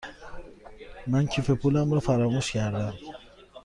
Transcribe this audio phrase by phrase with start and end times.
[1.07, 2.93] من کیف پولم را فراموش کرده ام.